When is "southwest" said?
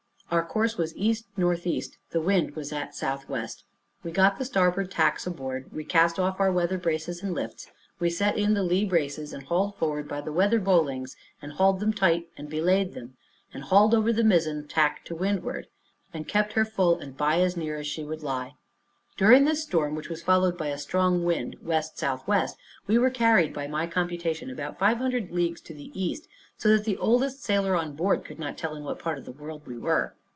2.95-3.65, 21.97-22.55